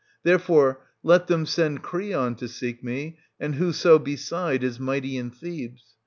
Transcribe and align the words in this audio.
Therefore 0.23 0.79
let 1.03 1.27
them 1.27 1.45
send 1.45 1.83
Creon 1.83 2.33
to 2.37 2.47
seek 2.47 2.83
me, 2.83 3.19
and 3.39 3.53
whoso 3.53 3.99
beside 3.99 4.63
is 4.63 4.79
mighty 4.79 5.15
in 5.15 5.29
Thebes. 5.29 5.93